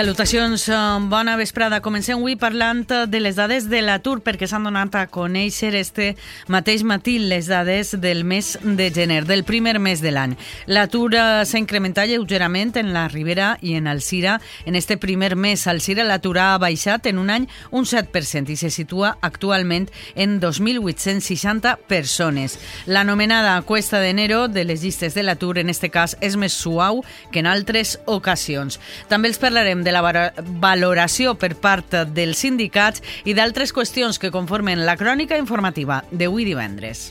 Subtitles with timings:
[0.00, 0.74] Salutacions, eh,
[1.10, 1.82] bona vesprada.
[1.82, 6.14] Comencem avui parlant de les dades de l'atur perquè s'han donat a conèixer este
[6.48, 10.38] mateix matí les dades del mes de gener, del primer mes de l'any.
[10.64, 14.38] L'atur eh, s'ha incrementat lleugerament en la Ribera i en Alcira.
[14.64, 18.70] En este primer mes, Alcira l'atur ha baixat en un any un 7% i se
[18.70, 22.56] situa actualment en 2.860 persones.
[22.86, 27.44] L'anomenada cuesta d'enero de les llistes de l'atur, en este cas, és més suau que
[27.44, 28.80] en altres ocasions.
[29.12, 34.86] També els parlarem de la valoració per part dels sindicats i d'altres qüestions que conformen
[34.86, 37.10] la crònica informativa d'avui divendres.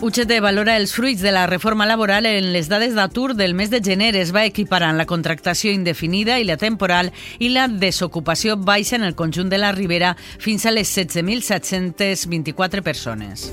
[0.00, 3.80] UGT valora els fruits de la reforma laboral en les dades d'atur del mes de
[3.82, 4.14] gener.
[4.14, 7.10] Es va equiparant la contractació indefinida i la temporal
[7.42, 13.50] i la desocupació baixa en el conjunt de la Ribera fins a les 16.724 persones.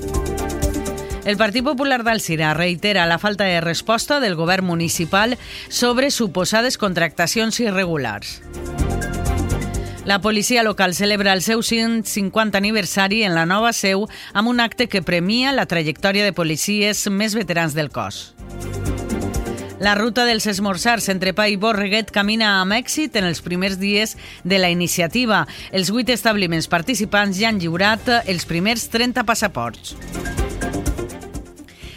[1.26, 5.36] El Partit Popular d'Alcira reitera la falta de resposta del govern municipal
[5.68, 8.42] sobre suposades contractacions irregulars.
[10.04, 14.86] La policia local celebra el seu 150 aniversari en la nova seu amb un acte
[14.86, 18.36] que premia la trajectòria de policies més veterans del cos.
[19.82, 24.14] La ruta dels esmorzars entre Pa i Borreguet camina amb èxit en els primers dies
[24.44, 25.42] de la iniciativa.
[25.74, 29.96] Els vuit establiments participants ja han lliurat els primers 30 passaports.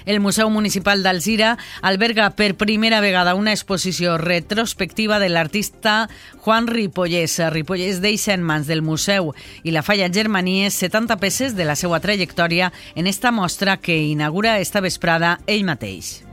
[0.09, 1.51] El Museu Municipal d'Alzira
[1.85, 6.09] alberga per primera vegada una exposició retrospectiva de l'artista
[6.41, 7.35] Juan Ripollès.
[7.53, 11.99] Ripollès deixa en mans del museu i la Falla Germanies 70 peces de la seva
[12.01, 16.23] trajectòria en esta mostra que inaugura esta vesprada ell mateix.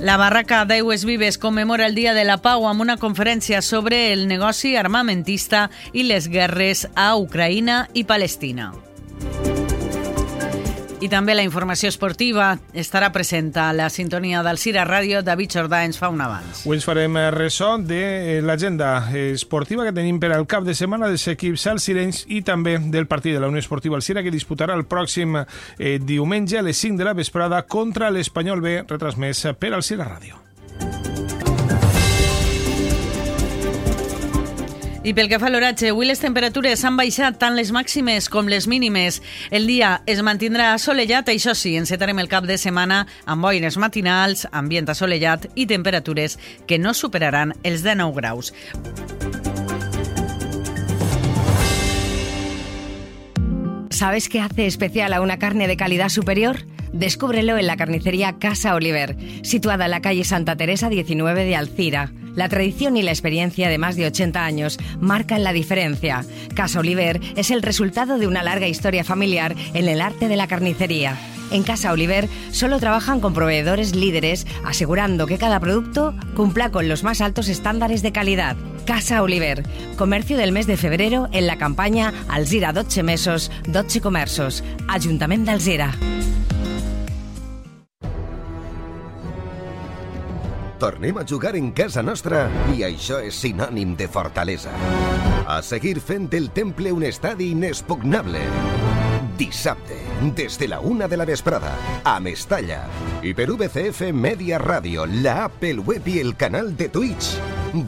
[0.00, 4.24] La barraca d'Aigües Vives commemora el Dia de la Pau amb una conferència sobre el
[4.32, 8.72] negoci armamentista i les guerres a Ucraïna i Palestina.
[11.02, 15.18] I també la informació esportiva estarà present a la sintonia del Cira Ràdio.
[15.26, 16.60] David Jordà ens fa un abans.
[16.62, 20.76] Avui ens farem eh, ressò de eh, l'agenda esportiva que tenim per al cap de
[20.78, 24.78] setmana dels equips alcirenys i també del partit de la Unió Esportiva Alcira que disputarà
[24.78, 29.74] el pròxim eh, diumenge a les 5 de la vesprada contra l'Espanyol B, retransmès per
[29.74, 30.38] al Cira Ràdio.
[35.02, 38.46] I pel que fa a l'oratge, avui les temperatures han baixat tant les màximes com
[38.46, 39.16] les mínimes.
[39.50, 44.46] El dia es mantindrà assolellat, això sí, encetarem el cap de setmana amb boires matinals,
[44.54, 46.38] ambient assolellat i temperatures
[46.70, 48.54] que no superaran els 19 graus.
[53.90, 56.62] ¿Sabes qué hace especial a una carne de calidad superior?
[56.92, 62.12] Descúbrelo en la carnicería Casa Oliver, situada en la calle Santa Teresa 19 de Alcira.
[62.34, 66.24] La tradición y la experiencia de más de 80 años marcan la diferencia.
[66.54, 70.46] Casa Oliver es el resultado de una larga historia familiar en el arte de la
[70.46, 71.18] carnicería.
[71.50, 77.02] En Casa Oliver solo trabajan con proveedores líderes, asegurando que cada producto cumpla con los
[77.02, 78.56] más altos estándares de calidad.
[78.86, 79.62] Casa Oliver,
[79.96, 84.64] comercio del mes de febrero en la campaña Alzira 12 mesos, 12 comerços.
[84.88, 85.94] Ayuntamiento de Alzira.
[90.82, 94.72] Tornem a jugar en casa nostra i això és sinònim de fortalesa.
[95.46, 98.40] A seguir fent del temple un estadi inexpugnable.
[99.38, 100.00] Dissabte,
[100.34, 101.70] des de la una de la vesprada,
[102.02, 102.80] a Mestalla.
[103.22, 107.36] I per VCF Media Ràdio, la Apple Web i el canal de Twitch,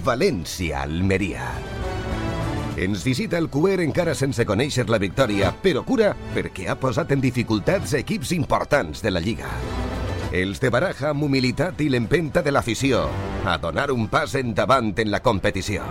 [0.06, 1.50] València, Almeria.
[2.78, 7.26] Ens visita el Cuer encara sense conèixer la victòria, però cura perquè ha posat en
[7.26, 9.50] dificultats equips importants de la Lliga.
[10.34, 13.04] Els de Baraja amb humilitat i l'empenta de l'afició
[13.46, 15.84] a donar un pas endavant en la competició.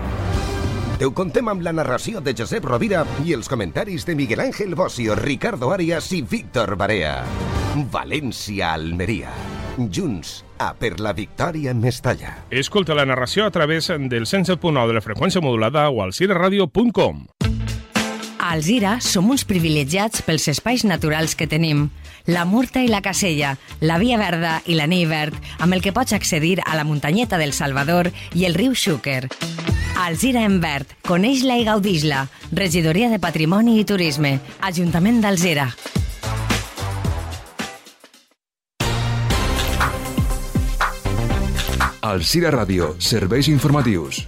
[1.00, 4.76] Te ho contem amb la narració de Josep Rovira i els comentaris de Miguel Ángel
[4.76, 7.22] Bocio, Ricardo Arias i Víctor Barea.
[7.96, 9.32] València-Almeria.
[9.80, 12.36] Junts a per la victòria en Mestalla.
[12.52, 17.30] Escolta la narració a través del 107.9 de la freqüència modulada o al cireradio.com.
[18.44, 21.88] A Alzira som uns privilegiats pels espais naturals que tenim.
[22.26, 26.14] La Murta i la Casella, la Via Verda i la Verd, amb el que pots
[26.14, 29.28] accedir a la muntanyeta del Salvador i el riu Xúquer.
[30.00, 32.30] Alzira en verd, coneix-la i gaudix-la.
[32.54, 35.68] Regidoria de Patrimoni i Turisme, Ajuntament d'Alzira.
[42.02, 44.24] Alzira Ràdio, serveis informatius.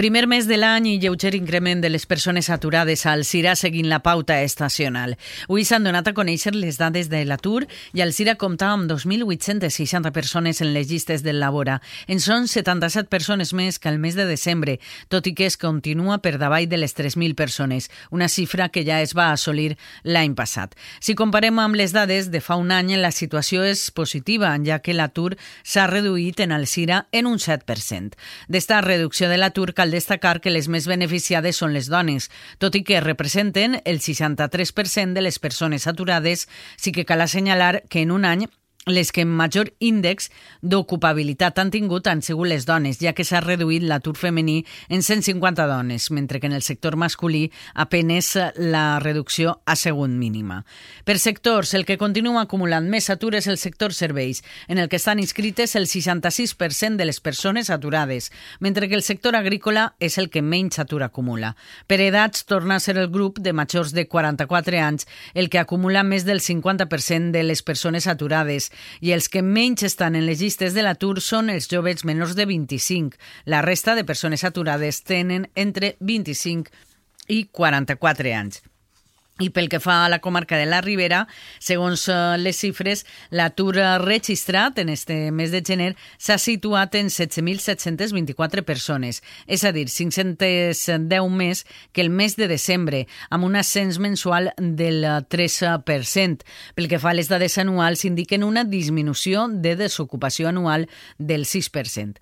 [0.00, 3.98] Primer mes de l'any i lleuger increment de les persones aturades al CIRA seguint la
[4.00, 5.18] pauta estacional.
[5.44, 10.08] Avui s'han donat a conèixer les dades de l'atur i el CIRA compta amb 2.860
[10.16, 11.82] persones en les llistes del Labora.
[12.08, 14.78] En són 77 persones més que el mes de desembre,
[15.12, 19.02] tot i que es continua per davall de les 3.000 persones, una xifra que ja
[19.04, 19.76] es va assolir
[20.08, 20.72] l'any passat.
[21.04, 24.96] Si comparem amb les dades de fa un any, la situació és positiva, ja que
[24.96, 28.16] l'atur s'ha reduït en el CIRA en un 7%.
[28.48, 32.28] D'esta reducció de l'atur cal cal destacar que les més beneficiades són les dones,
[32.62, 36.46] tot i que representen el 63% de les persones aturades,
[36.78, 38.46] sí que cal assenyalar que en un any
[38.86, 40.30] les que major índex
[40.64, 45.66] d'ocupabilitat han tingut han sigut les dones, ja que s'ha reduït l'atur femení en 150
[45.68, 50.64] dones, mentre que en el sector masculí apenes la reducció ha sigut mínima.
[51.04, 54.96] Per sectors, el que continua acumulant més atur és el sector serveis, en el que
[54.96, 60.30] estan inscrites el 66% de les persones aturades, mentre que el sector agrícola és el
[60.30, 61.54] que menys atur acumula.
[61.86, 66.02] Per edats, torna a ser el grup de majors de 44 anys el que acumula
[66.02, 68.69] més del 50% de les persones aturades,
[69.00, 72.46] i els que menys estan en les llistes de l'atur són els joves menors de
[72.46, 73.18] 25.
[73.46, 76.70] La resta de persones aturades tenen entre 25
[77.28, 78.62] i 44 anys.
[79.40, 81.22] I pel que fa a la comarca de la Ribera,
[81.58, 88.64] segons eh, les xifres, l'atur registrat en este mes de gener s'ha situat en 7.724
[88.68, 94.52] persones, és a dir, 510 més que el mes de desembre, amb un ascens mensual
[94.58, 96.44] del 13%.
[96.76, 100.88] Pel que fa a les dades anuals, indiquen una disminució de desocupació anual
[101.18, 102.20] del 6%.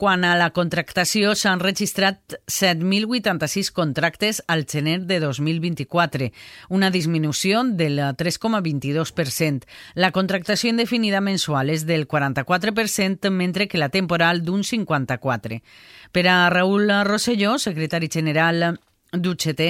[0.00, 6.30] Quan a la contractació s'han registrat 7.086 contractes al gener de 2024,
[6.70, 9.68] una disminució del 3,22%.
[9.94, 15.62] La contractació indefinida mensual és del 44%, mentre que la temporal d'un 54%.
[16.12, 18.80] Per a Raül Rosselló, secretari general
[19.12, 19.62] d'UGT,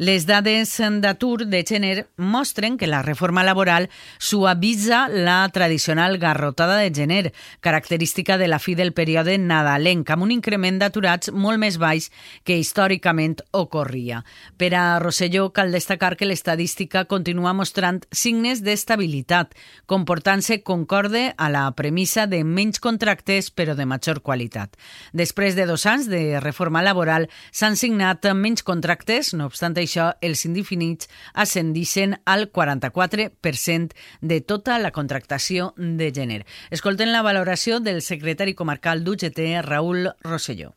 [0.00, 0.70] les dades
[1.04, 8.38] d'atur de gener mostren que la reforma laboral suavitza la tradicional garrotada de gener, característica
[8.38, 12.08] de la fi del període nadalenc, amb un increment d'aturats molt més baix
[12.48, 14.22] que històricament ocorria.
[14.56, 19.52] Per a Rosselló cal destacar que l'estadística continua mostrant signes d'estabilitat,
[19.84, 24.80] comportant-se concorde a la premissa de menys contractes però de major qualitat.
[25.12, 30.10] Després de dos anys de reforma laboral s'han signat menys contractes, no obstant això això,
[30.22, 36.44] els indefinits ascendixen al 44% de tota la contractació de gener.
[36.70, 40.76] Escolten la valoració del secretari comarcal d'UGT, Raül Rosselló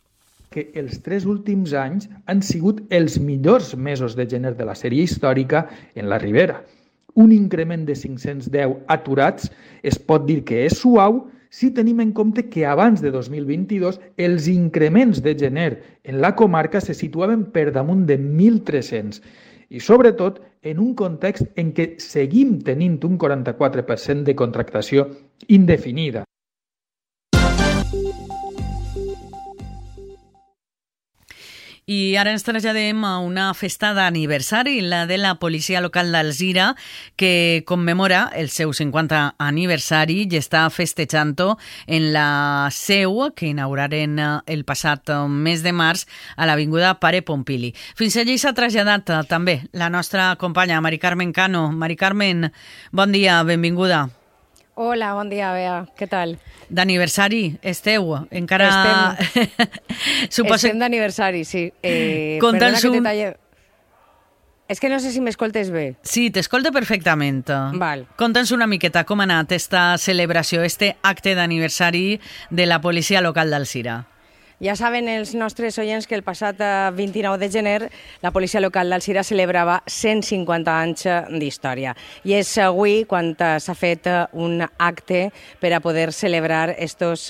[0.54, 5.02] que els tres últims anys han sigut els millors mesos de gener de la sèrie
[5.02, 5.64] històrica
[5.98, 6.60] en la Ribera.
[7.18, 9.50] Un increment de 510 aturats
[9.82, 11.24] es pot dir que és suau
[11.54, 16.82] si tenim en compte que abans de 2022 els increments de gener en la comarca
[16.82, 19.22] se situaven per damunt de 1.300
[19.70, 25.10] i sobretot en un context en què seguim tenint un 44% de contractació
[25.48, 26.26] indefinida.
[31.86, 36.70] I ara ens traslladem a una festa d'aniversari, la de la policia local d'Alzira,
[37.20, 41.36] que commemora el seu 50 aniversari i està festejant
[41.88, 44.16] en la seu que inauguraren
[44.48, 46.08] el passat mes de març
[46.38, 47.74] a l'Avinguda Pare Pompili.
[48.00, 51.70] Fins allí s'ha traslladat també la nostra companya Mari Carmen Cano.
[51.72, 52.52] Mari Carmen,
[52.92, 54.08] bon dia, benvinguda.
[54.76, 55.76] Hola, bon dia, Bea.
[55.98, 56.38] Què tal?
[56.74, 58.16] D'aniversari, esteu?
[58.34, 58.70] Encara...
[59.20, 59.70] Estem,
[60.38, 60.66] Suposo...
[60.66, 61.68] estem d'aniversari, sí.
[61.86, 63.04] Eh, Conta'ns un...
[63.06, 63.36] Talle...
[64.74, 65.84] És que no sé si m'escoltes bé.
[66.08, 67.44] Sí, t'escolto perfectament.
[67.78, 68.08] Val.
[68.18, 72.18] Conta'ns una miqueta com ha anat esta celebració, este acte d'aniversari
[72.50, 74.00] de la policia local d'Alcira.
[74.64, 76.62] Ja saben els nostres oients que el passat
[76.96, 77.90] 29 eh, de gener
[78.24, 81.92] la policia local d'Alcira celebrava 150 anys eh, d'història.
[82.24, 85.26] I és avui quan eh, s'ha fet un acte
[85.60, 87.26] per a poder celebrar estos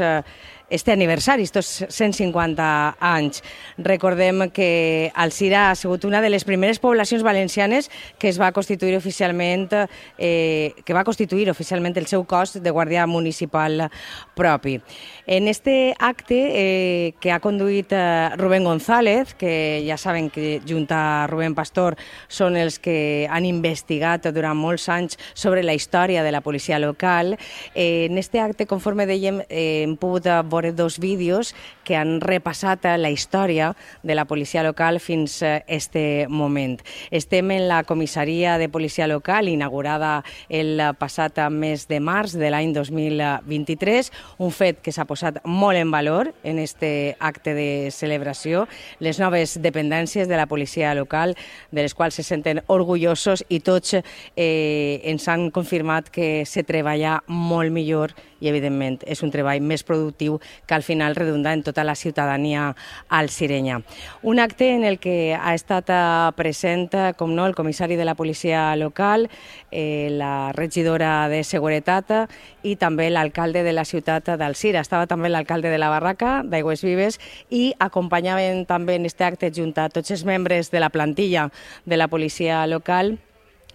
[0.69, 3.43] este aniversari, estos 150 anys.
[3.77, 8.95] Recordem que Alcira ha sigut una de les primeres poblacions valencianes que es va constituir
[8.97, 9.69] oficialment
[10.17, 13.89] eh, que va constituir oficialment el seu cos de guàrdia municipal
[14.35, 14.79] propi.
[15.27, 20.89] En este acte eh, que ha conduït eh, Rubén González, que ja saben que junt
[20.91, 21.95] a Rubén Pastor
[22.27, 27.37] són els que han investigat durant molts anys sobre la història de la policia local,
[27.75, 32.85] eh, en este acte, conforme dèiem, eh, hem pogut veure dos vídeos que han repassat
[32.97, 33.73] la història
[34.03, 36.81] de la policia local fins a este moment.
[37.11, 42.73] Estem en la comissaria de policia local inaugurada el passat mes de març de l'any
[42.73, 48.67] 2023, un fet que s'ha posat molt en valor en este acte de celebració,
[48.99, 51.35] les noves dependències de la policia local,
[51.71, 57.19] de les quals se senten orgullosos i tots eh, ens han confirmat que se treballa
[57.27, 58.13] molt millor
[58.43, 62.75] i, evidentment, és un treball més productiu que al final redunda en tota la ciutadania
[63.09, 63.81] al Sirenya.
[64.21, 68.05] Un acte en el que ha estat eh, present, eh, com no, el comissari de
[68.05, 69.29] la policia local,
[69.71, 72.29] eh, la regidora de Seguretat
[72.63, 74.85] i també l'alcalde de la ciutat d'Alcira.
[74.85, 79.73] Estava també l'alcalde de la Barraca, d'Aigües Vives, i acompanyaven també en aquest acte junt
[79.81, 81.49] a tots els membres de la plantilla
[81.85, 83.17] de la policia local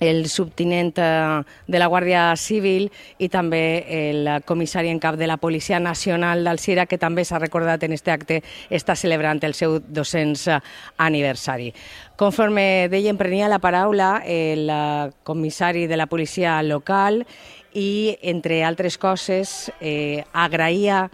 [0.00, 2.88] el subtinent eh, de la Guàrdia Civil
[3.18, 7.82] i també el comissari en cap de la Policia Nacional d'Alcira, que també s'ha recordat
[7.84, 10.60] en aquest acte, està celebrant el seu 200
[10.98, 11.72] aniversari.
[12.18, 14.70] Conforme deien, prenia la paraula el
[15.22, 17.24] comissari de la policia local
[17.74, 21.08] i, entre altres coses, eh, agraïa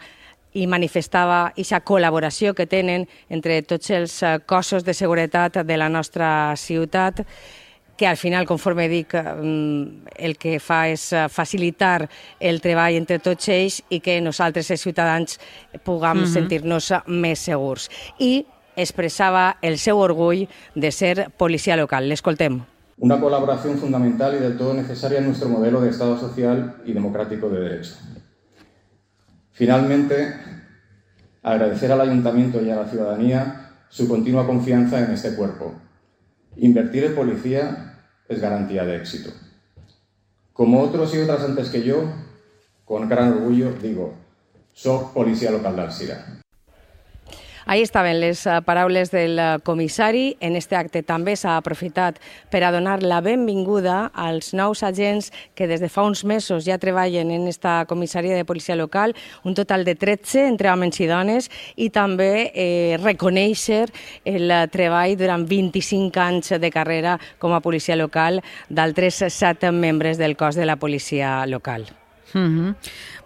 [0.54, 5.90] i manifestava aquesta col·laboració que tenen entre tots els eh, cossos de seguretat de la
[5.90, 7.24] nostra ciutat
[7.96, 12.08] que al final, conforme dic, mm, el que fa és eh, facilitar
[12.40, 15.38] el treball entre tots ells i que nosaltres, els ciutadans,
[15.84, 16.24] puguem uh mhm.
[16.24, 16.32] -huh.
[16.32, 17.90] sentir-nos més segurs.
[18.18, 18.46] I
[18.76, 22.08] expressava el seu orgull de ser policia local.
[22.08, 22.60] L'escoltem.
[22.98, 27.48] Una colaboración fundamental y del todo necesaria en nuestro modelo de Estado social y democrático
[27.48, 27.94] de derecho.
[29.52, 30.34] Finalmente,
[31.42, 35.74] agradecer al Ayuntamiento y a la ciudadanía su continua confianza en este cuerpo,
[36.56, 39.30] Invertir en policía es garantía de éxito.
[40.52, 42.04] Como otros y otras antes que yo,
[42.84, 44.14] con gran orgullo digo,
[44.72, 46.43] soy policía local de Alcira.
[47.66, 50.36] Ahí estaven les eh, paraules del eh, comissari.
[50.40, 52.20] En este acte també s'ha aprofitat
[52.52, 56.78] per a donar la benvinguda als nous agents que des de fa uns mesos ja
[56.78, 61.50] treballen en esta comissaria de policia local, un total de 13 entre homes i dones,
[61.76, 63.88] i també eh, reconèixer
[64.28, 70.36] el treball durant 25 anys de carrera com a policia local d'altres set membres del
[70.36, 72.03] cos de la policia local.
[72.32, 72.74] Mm -hmm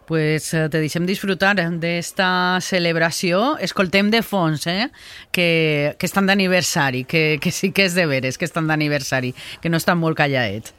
[0.09, 3.59] pues eh, te deixem disfrutar d'esta celebració.
[3.61, 4.89] Escoltem de fons, eh?
[5.31, 9.69] que, que estan d'aniversari, que, que sí que és de veres que estan d'aniversari, que
[9.69, 10.78] no estan molt callaets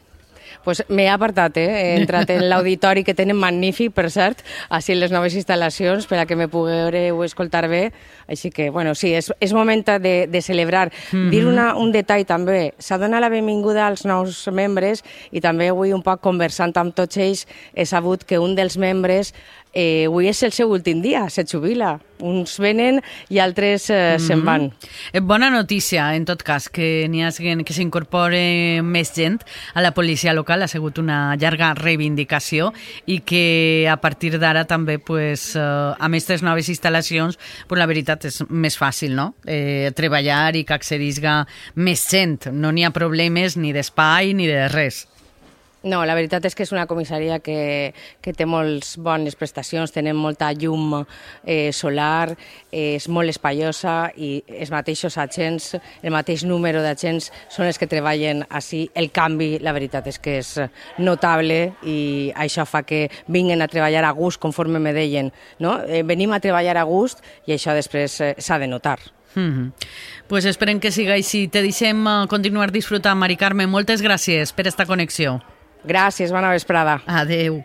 [0.64, 1.68] pues m'he apartat, eh?
[1.70, 6.26] he entrat en l'auditori que tenen magnífic, per cert, així les noves instal·lacions per a
[6.30, 7.92] que me pugueu escoltar bé,
[8.28, 10.92] així que, bueno, sí, és, és moment de, de celebrar.
[11.12, 11.30] Mm -hmm.
[11.30, 15.94] Dir una, un detall també, s'ha donat la benvinguda als nous membres i també avui
[15.94, 19.34] un poc conversant amb tots ells he sabut que un dels membres
[19.74, 21.98] eh, avui és el seu últim dia, se jubila.
[22.20, 23.00] Uns venen
[23.32, 24.28] i altres eh, mm -hmm.
[24.28, 24.74] se'n van.
[25.14, 29.40] Eh, bona notícia, en tot cas, que n'hi ha que s'incorpore més gent
[29.74, 30.64] a la policia local.
[30.64, 32.74] Ha sigut una llarga reivindicació
[33.06, 38.26] i que a partir d'ara també, pues, eh, amb aquestes noves instal·lacions, pues, la veritat
[38.26, 39.36] és més fàcil, no?
[39.46, 42.48] Eh, treballar i que accedisga més gent.
[42.52, 45.08] No n'hi ha problemes ni d'espai ni de res.
[45.84, 50.18] No, la veritat és que és una comissaria que, que té moltes bones prestacions, tenem
[50.20, 52.34] molta llum eh, solar,
[52.68, 57.88] eh, és molt espaiosa i els mateixos agents, el mateix número d'agents són els que
[57.88, 58.90] treballen així.
[58.94, 60.50] El canvi, la veritat és que és
[61.00, 62.00] notable i
[62.36, 65.32] això fa que vinguin a treballar a gust, conforme me deien.
[65.64, 65.78] No?
[65.88, 69.00] Eh, venim a treballar a gust i això després eh, s'ha de notar.
[69.36, 69.72] Mm -hmm.
[70.28, 71.48] Pues esperem que siga així.
[71.48, 73.68] Te deixem eh, continuar disfrutant, Mari Carme.
[73.68, 75.40] Moltes gràcies per esta connexió.
[75.88, 77.00] Gràcies, bona vesprada.
[77.08, 77.62] Adeu.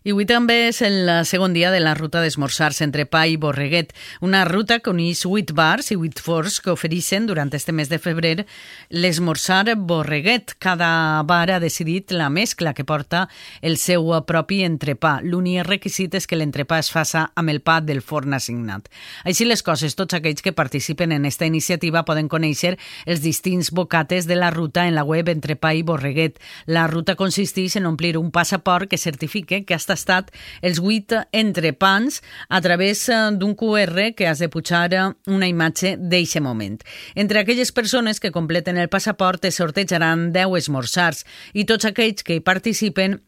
[0.00, 3.90] I avui també és el segon dia de la ruta d'esmorzars entre Pa i Borreguet,
[4.24, 7.98] una ruta que uneix 8 bars i 8 forts que ofereixen durant este mes de
[8.00, 8.46] febrer
[8.88, 10.54] l'esmorzar Borreguet.
[10.56, 13.26] Cada bar ha decidit la mescla que porta
[13.60, 15.18] el seu propi entrepà.
[15.20, 18.88] L'únic requisit és que l'entrepà es faça amb el pa del forn assignat.
[19.28, 24.24] Així les coses, tots aquells que participen en esta iniciativa poden conèixer els distints bocates
[24.24, 26.40] de la ruta en la web Entrepà i Borreguet.
[26.64, 30.30] La ruta consisteix en omplir un passaport que certifique que has tastat
[30.62, 35.96] els 8 entrepans a través eh, d'un QR que has de pujar eh, una imatge
[35.98, 36.78] d'eixe moment.
[37.14, 42.38] Entre aquelles persones que completen el passaport es sortejaran 10 esmorzars i tots aquells que
[42.38, 43.20] hi participen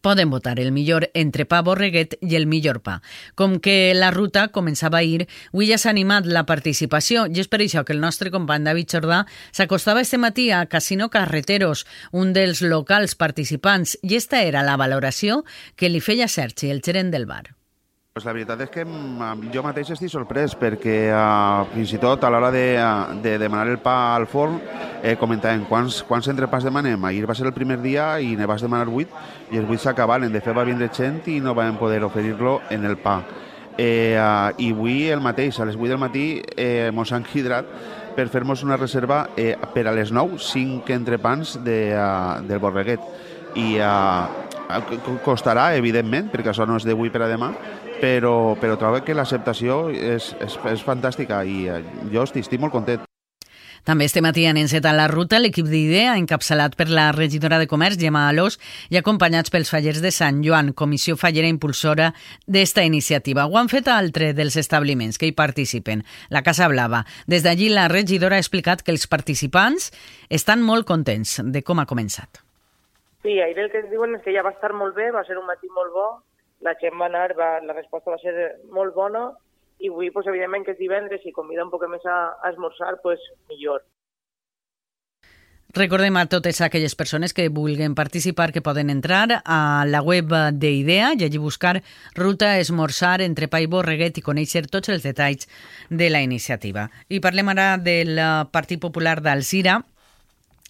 [0.00, 3.00] poden votar el millor entre pa borreguet i el millor pa.
[3.34, 7.50] Com que la ruta començava a ir, avui ja s'ha animat la participació i és
[7.50, 12.32] per això que el nostre company David Jordà s'acostava este matí a Casino Carreteros, un
[12.32, 15.44] dels locals participants, i esta era la valoració
[15.76, 17.50] que li feia Sergi, el gerent del bar.
[18.12, 22.24] Pues la veritat és que mm, jo mateix estic sorprès perquè uh, fins i tot
[22.26, 22.64] a l'hora de,
[23.22, 24.58] de demanar el pa al forn
[25.02, 27.04] eh, comentàvem quants, quants entrepans demanem.
[27.04, 30.32] Ahir va ser el primer dia i ne vas demanar 8 i els 8 s'acabaven.
[30.32, 33.20] De fet va vindre gent i no vam poder oferir-lo en el pa.
[33.78, 37.66] Eh, uh, I avui el mateix, a les 8 del matí eh, mos han hidrat
[38.16, 43.00] per fer-nos una reserva eh, per a les 9, 5 entrepans de, uh, del Borreguet.
[43.56, 44.50] I uh,
[45.24, 47.52] costarà, evidentment, perquè això no és d'avui per a demà,
[48.00, 52.74] però, però trobo que l'acceptació és, és, és fantàstica i eh, jo estic, estic molt
[52.74, 53.09] content.
[53.84, 57.98] També este matí han encetat la ruta l'equip d'IDEA, encapçalat per la regidora de Comerç,
[58.00, 58.58] Gemma Alós,
[58.92, 62.10] i acompanyats pels fallers de Sant Joan, comissió fallera impulsora
[62.46, 63.46] d'esta iniciativa.
[63.46, 67.04] Ho han fet altre dels establiments que hi participen, la Casa Blava.
[67.26, 69.90] Des d'allí, la regidora ha explicat que els participants
[70.28, 72.44] estan molt contents de com ha començat.
[73.22, 75.36] Sí, ahir el que es diuen és que ja va estar molt bé, va ser
[75.36, 76.08] un matí molt bo,
[76.64, 78.32] la gent va anar, va, la resposta va ser
[78.72, 79.30] molt bona
[79.80, 82.98] i avui, pues, evidentment, que és divendres i convida un poc més a, a esmorzar,
[83.02, 83.82] pues, millor.
[85.72, 91.12] Recordem a totes aquelles persones que vulguin participar que poden entrar a la web d'IDEA
[91.14, 91.76] i allí buscar
[92.16, 95.46] ruta esmorzar entre pa i borreguet i conèixer tots els detalls
[95.88, 96.88] de la iniciativa.
[97.06, 98.18] I parlem ara del
[98.50, 99.78] Partit Popular d'Alzira,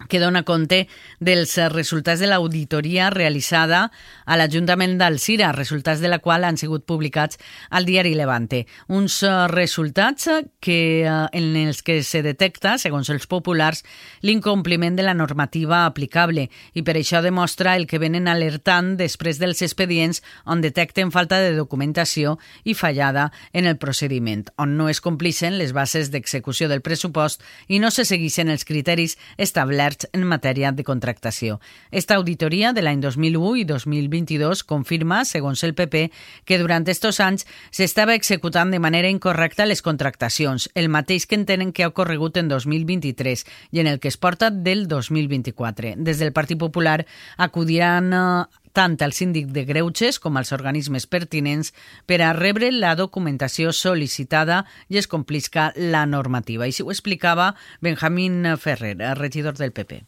[0.08, 0.86] que dona compte
[1.20, 3.90] dels resultats de l'auditoria realitzada
[4.24, 7.38] a l'Ajuntament d'Alcira, resultats de la qual han sigut publicats
[7.70, 8.64] al diari Levante.
[8.88, 10.28] Uns eh, resultats
[10.60, 13.84] que, eh, en els que se detecta, segons els populars,
[14.22, 19.60] l'incompliment de la normativa aplicable i per això demostra el que venen alertant després dels
[19.62, 25.58] expedients on detecten falta de documentació i fallada en el procediment, on no es complixen
[25.58, 30.72] les bases d'execució del pressupost i no se segueixen els criteris establerts establerts en matèria
[30.72, 31.60] de contractació.
[31.90, 36.10] Esta auditoria de l'any 2001 i 2022 confirma, segons el PP,
[36.44, 41.72] que durant estos anys s'estava executant de manera incorrecta les contractacions, el mateix que entenen
[41.72, 45.94] que ha ocorregut en 2023 i en el que es porta del 2024.
[45.96, 47.06] Des del Partit Popular
[47.36, 51.72] acudiran eh, tant al síndic de Greuges com als organismes pertinents
[52.06, 56.70] per a rebre la documentació sol·licitada i es complisca la normativa.
[56.70, 60.04] Si ho explicava Benjamín Ferrer, regidor del PP.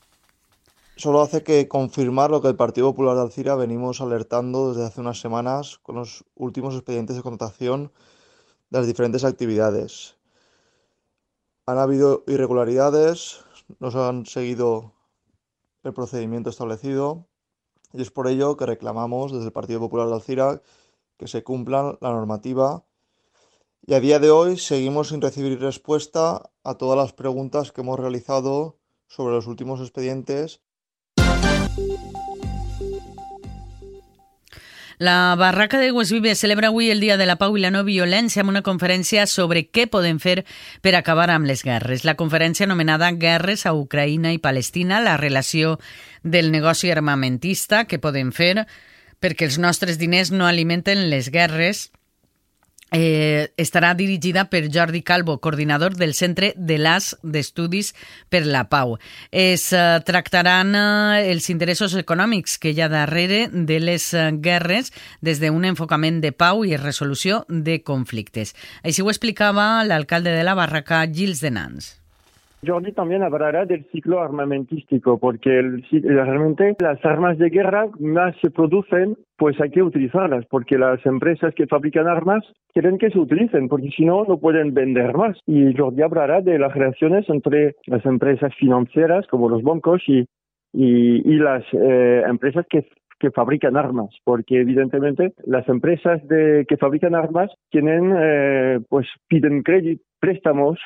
[0.97, 5.01] Solo hace que confirmar lo que el Partido Popular de Alcira venimos alertando desde hace
[5.01, 7.91] unas semanas con los últimos expedientes de contratación
[8.71, 10.17] de las diferentes actividades.
[11.67, 13.41] Han habido irregularidades,
[13.81, 14.93] no se han seguido
[15.83, 17.27] el procedimiento establecido,
[17.93, 20.63] y es por ello que reclamamos desde el Partido Popular de Alcira
[21.19, 22.85] que se cumpla la normativa.
[23.87, 27.99] Y a día de hoy seguimos sin recibir respuesta a todas las preguntas que hemos
[27.99, 30.61] realizado sobre los últimos expedientes
[35.03, 38.45] La Barraca de Vives celebra avui el Dia de la Pau i la No Violència
[38.45, 40.45] amb una conferència sobre què podem fer
[40.81, 42.05] per acabar amb les guerres.
[42.07, 45.81] La conferència anomenada Guerres a Ucraïna i Palestina, la relació
[46.23, 48.69] del negoci armamentista que podem fer
[49.19, 51.89] perquè els nostres diners no alimenten les guerres
[52.93, 57.93] eh, estarà dirigida per Jordi Calvo, coordinador del Centre de l'AS d'Estudis
[58.29, 58.99] per la Pau.
[59.31, 64.93] Es eh, tractaran eh, els interessos econòmics que hi ha darrere de les eh, guerres
[65.21, 68.55] des d'un enfocament de pau i resolució de conflictes.
[68.85, 72.02] Així ho explicava l'alcalde de la Barraca, Gils de Nans.
[72.65, 78.51] Jordi también hablará del ciclo armamentístico, porque el, realmente las armas de guerra más se
[78.51, 83.69] producen, pues hay que utilizarlas, porque las empresas que fabrican armas quieren que se utilicen,
[83.69, 85.37] porque si no, no pueden vender más.
[85.45, 90.25] Y Jordi hablará de las relaciones entre las empresas financieras, como los bancos, y,
[90.73, 92.85] y, las eh, empresas que
[93.33, 100.79] fabrican armas, porque evidentemente las empresas que fabrican armas tienen, eh, pues piden crédito, préstamos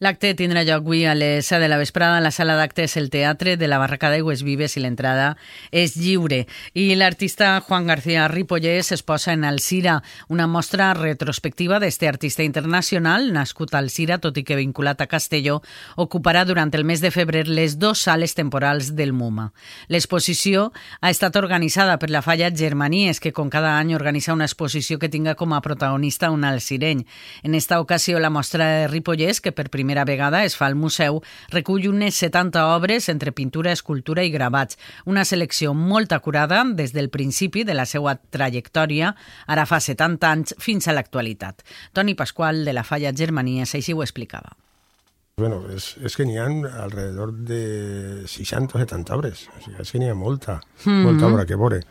[0.00, 3.10] L'acte tindrà lloc avui a les 7 de la vesprada a la sala d'actes El
[3.12, 5.34] Teatre de la Barraca d'Aigües Vives i l'entrada
[5.76, 6.46] és lliure.
[6.72, 9.98] I l'artista Juan García Ripollès es posa en Alcira,
[10.32, 15.58] una mostra retrospectiva d'este artista internacional, nascut a Alcira, tot i que vinculat a Castelló,
[16.00, 19.50] ocuparà durant el mes de febrer les dues sales temporals del MUMA.
[19.92, 20.70] L'exposició
[21.02, 25.12] ha estat organitzada per la Falla Germanies, que com cada any organitza una exposició que
[25.12, 27.04] tinga com a protagonista un alcireny.
[27.42, 30.76] En esta ocasió, la mostra de Ripollès, que per primer primera vegada es fa al
[30.78, 31.18] museu,
[31.50, 34.78] recull unes 70 obres entre pintura, escultura i gravats.
[35.04, 39.16] Una selecció molt acurada des del principi de la seva trajectòria,
[39.50, 41.64] ara fa 70 anys, fins a l'actualitat.
[41.92, 44.54] Toni Pasqual, de la Falla Germanies, així ho explicava.
[45.40, 46.46] Bueno, és, és que n'hi ha
[46.84, 49.48] alrededor de 60 o 70 obres.
[49.56, 51.02] O sigui, és que n'hi ha molta, mm -hmm.
[51.02, 51.82] molta obra que veure.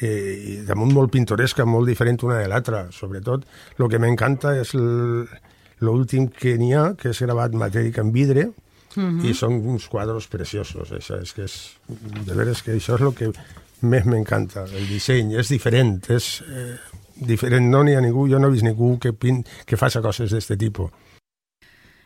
[0.00, 2.90] Eh, damunt molt pintoresca, molt diferent una de l'altra.
[2.90, 3.46] Sobretot,
[3.78, 4.74] el que m'encanta és
[5.80, 8.50] l'últim que n'hi ha, que és gravat matèric en vidre,
[8.94, 9.24] mm -hmm.
[9.24, 10.92] i són uns quadres preciosos.
[10.92, 11.76] Això és que és,
[12.26, 13.32] de veres que això és el que
[13.80, 14.64] més m'encanta.
[14.64, 16.76] El disseny és diferent, és eh,
[17.16, 17.70] diferent.
[17.70, 20.58] No n'hi ha ningú, jo no he vist ningú que, pin, que faci coses d'aquest
[20.58, 20.90] tipus.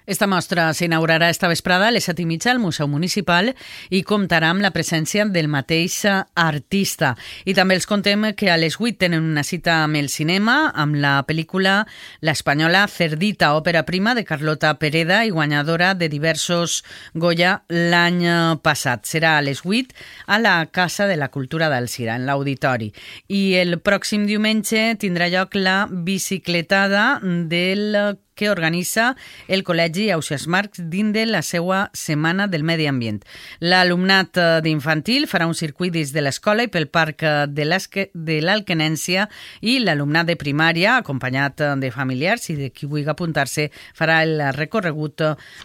[0.09, 3.51] Esta mostra s'inaugurarà esta vesprada a les set i mitja al Museu Municipal
[3.93, 7.11] i comptarà amb la presència del mateix artista.
[7.45, 10.97] I també els contem que a les 8 tenen una cita amb el cinema, amb
[10.97, 11.83] la pel·lícula
[12.25, 16.79] l'espanyola Cerdita, òpera prima de Carlota Pereda i guanyadora de diversos
[17.13, 18.25] Goya l'any
[18.65, 19.05] passat.
[19.05, 19.93] Serà a les 8
[20.25, 22.89] a la Casa de la Cultura d'Alcira, en l'auditori.
[23.29, 29.11] I el pròxim diumenge tindrà lloc la bicicletada del que organitza
[29.49, 33.21] el Col·legi Ausias Marcs dins de la seva Setmana del Medi Ambient.
[33.61, 39.27] L'alumnat eh, d'infantil farà un circuit dins de l'escola i pel Parc eh, de l'Alquenència
[39.61, 44.39] i l'alumnat de primària, acompanyat eh, de familiars i de qui vulgui apuntar-se, farà el
[44.57, 45.25] recorregut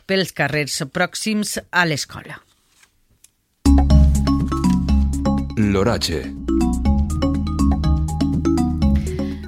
[0.09, 2.41] pels carrers pròxims a l'escola.
[5.55, 6.23] L'oratge.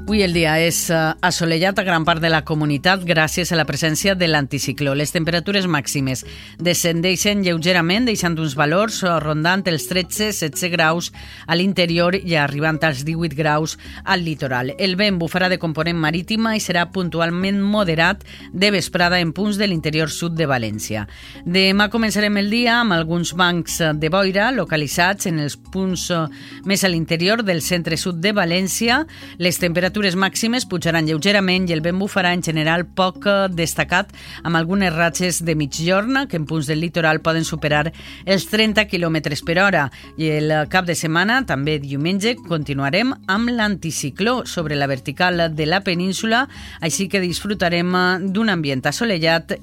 [0.06, 3.64] Avui el dia és eh, assolellat a gran part de la comunitat gràcies a la
[3.66, 4.92] presència de l'anticicló.
[4.94, 6.22] Les temperatures màximes
[6.62, 11.10] descendeixen lleugerament, deixant uns valors eh, rondant els 13-17 graus
[11.48, 14.76] a l'interior i arribant als 18 graus al litoral.
[14.78, 18.22] El vent bufarà de component marítima i serà puntualment moderat
[18.54, 21.08] de vesprada en punts de l'interior sud de València.
[21.50, 26.22] Demà començarem el dia amb alguns bancs de boira localitzats en els punts eh,
[26.70, 29.02] més a l'interior del centre-sud de València.
[29.42, 34.10] Les temperatures temperatures màximes pujaran lleugerament i el vent bufarà en general poc eh, destacat
[34.44, 37.94] amb algunes ratxes de mitjorna que en punts del litoral poden superar
[38.26, 39.86] els 30 km per hora.
[40.20, 45.80] I el cap de setmana, també diumenge, continuarem amb l'anticicló sobre la vertical de la
[45.80, 46.50] península,
[46.82, 48.06] així que disfrutarem eh,
[48.36, 49.56] d'un ambient assolellat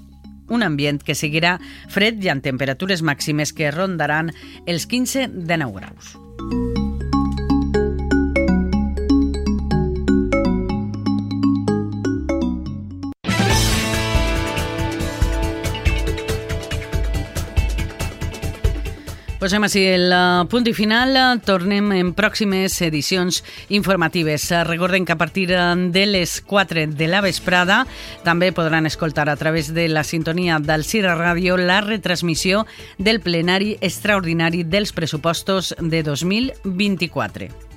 [0.49, 1.59] un ambient que seguirà
[1.93, 4.33] fred i amb temperatures màximes que rondaran
[4.65, 6.17] els 15-19 graus.
[19.43, 21.17] Posem així el eh, punt i final.
[21.43, 23.41] Tornem en pròximes edicions
[23.75, 24.45] informatives.
[24.53, 27.81] Eh, recorden que a partir eh, de les 4 de la vesprada
[28.23, 33.75] també podran escoltar a través de la sintonia del Cira Ràdio la retransmissió del plenari
[33.81, 37.72] extraordinari dels pressupostos de 2024.